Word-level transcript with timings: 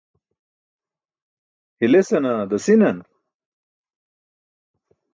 Hilesana 1.79 2.31
dasi̇nan? 2.49 2.97